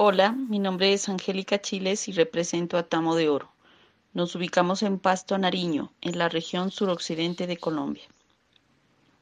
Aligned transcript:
Hola, 0.00 0.30
mi 0.30 0.60
nombre 0.60 0.92
es 0.92 1.08
Angélica 1.08 1.60
Chiles 1.60 2.06
y 2.06 2.12
represento 2.12 2.78
a 2.78 2.84
Tamo 2.84 3.16
de 3.16 3.28
Oro. 3.28 3.50
Nos 4.12 4.36
ubicamos 4.36 4.84
en 4.84 5.00
Pasto, 5.00 5.36
Nariño, 5.38 5.90
en 6.02 6.18
la 6.18 6.28
región 6.28 6.70
suroccidente 6.70 7.48
de 7.48 7.56
Colombia. 7.56 8.04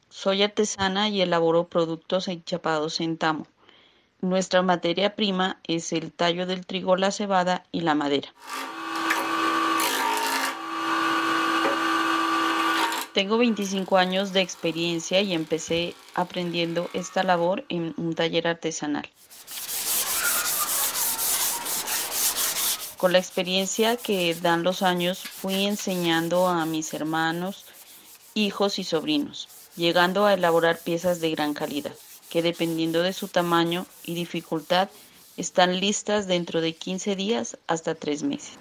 Soy 0.09 0.43
artesana 0.43 1.09
y 1.09 1.19
elaboro 1.19 1.67
productos 1.67 2.27
enchapados 2.27 3.01
en 3.01 3.17
tamo. 3.17 3.47
Nuestra 4.21 4.61
materia 4.61 5.15
prima 5.15 5.59
es 5.63 5.93
el 5.93 6.11
tallo 6.11 6.45
del 6.45 6.67
trigo, 6.67 6.95
la 6.95 7.09
cebada 7.09 7.65
y 7.71 7.81
la 7.81 7.95
madera. 7.95 8.31
Tengo 13.15 13.39
25 13.39 13.97
años 13.97 14.31
de 14.31 14.41
experiencia 14.41 15.21
y 15.21 15.33
empecé 15.33 15.95
aprendiendo 16.13 16.87
esta 16.93 17.23
labor 17.23 17.65
en 17.67 17.95
un 17.97 18.13
taller 18.13 18.47
artesanal. 18.47 19.09
Con 22.97 23.13
la 23.13 23.19
experiencia 23.19 23.95
que 23.95 24.33
dan 24.33 24.63
los 24.63 24.81
años 24.81 25.19
fui 25.19 25.67
enseñando 25.67 26.47
a 26.47 26.65
mis 26.65 26.95
hermanos, 26.95 27.65
hijos 28.33 28.79
y 28.79 28.83
sobrinos, 28.83 29.49
llegando 29.75 30.25
a 30.25 30.33
elaborar 30.33 30.79
piezas 30.79 31.19
de 31.19 31.29
gran 31.29 31.53
calidad, 31.53 31.93
que 32.31 32.41
dependiendo 32.41 33.03
de 33.03 33.13
su 33.13 33.27
tamaño 33.27 33.85
y 34.03 34.15
dificultad 34.15 34.89
están 35.37 35.79
listas 35.79 36.25
dentro 36.25 36.59
de 36.59 36.73
15 36.73 37.15
días 37.15 37.59
hasta 37.67 37.93
3 37.93 38.23
meses. 38.23 38.57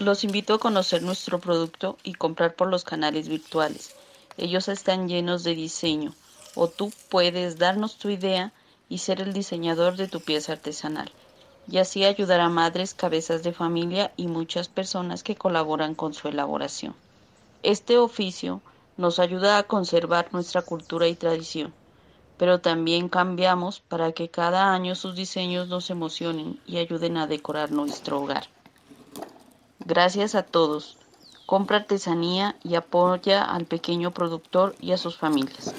Los 0.00 0.24
invito 0.24 0.54
a 0.54 0.58
conocer 0.58 1.02
nuestro 1.02 1.38
producto 1.38 1.98
y 2.02 2.14
comprar 2.14 2.56
por 2.56 2.66
los 2.66 2.82
canales 2.82 3.28
virtuales. 3.28 3.94
Ellos 4.36 4.66
están 4.66 5.08
llenos 5.08 5.44
de 5.44 5.54
diseño 5.54 6.16
o 6.56 6.66
tú 6.66 6.92
puedes 7.08 7.58
darnos 7.58 7.96
tu 7.96 8.10
idea 8.10 8.52
y 8.88 8.98
ser 8.98 9.20
el 9.20 9.32
diseñador 9.32 9.96
de 9.96 10.08
tu 10.08 10.20
pieza 10.20 10.54
artesanal 10.54 11.12
y 11.68 11.78
así 11.78 12.04
ayudar 12.04 12.40
a 12.40 12.48
madres, 12.48 12.94
cabezas 12.94 13.42
de 13.42 13.52
familia 13.52 14.12
y 14.16 14.26
muchas 14.26 14.68
personas 14.68 15.22
que 15.22 15.36
colaboran 15.36 15.94
con 15.94 16.14
su 16.14 16.28
elaboración. 16.28 16.94
Este 17.62 17.98
oficio 17.98 18.60
nos 18.96 19.18
ayuda 19.18 19.58
a 19.58 19.62
conservar 19.62 20.28
nuestra 20.32 20.62
cultura 20.62 21.08
y 21.08 21.14
tradición, 21.14 21.72
pero 22.36 22.60
también 22.60 23.08
cambiamos 23.08 23.80
para 23.80 24.12
que 24.12 24.28
cada 24.28 24.72
año 24.72 24.94
sus 24.94 25.14
diseños 25.14 25.68
nos 25.68 25.90
emocionen 25.90 26.58
y 26.66 26.78
ayuden 26.78 27.16
a 27.16 27.26
decorar 27.26 27.70
nuestro 27.70 28.20
hogar. 28.20 28.48
Gracias 29.84 30.34
a 30.34 30.42
todos. 30.42 30.96
Compra 31.46 31.78
artesanía 31.78 32.56
y 32.62 32.76
apoya 32.76 33.44
al 33.44 33.64
pequeño 33.64 34.12
productor 34.12 34.74
y 34.80 34.92
a 34.92 34.98
sus 34.98 35.16
familias. 35.16 35.74